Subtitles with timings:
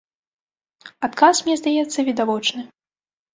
[1.07, 2.61] Адказ, мне здаецца, відавочны.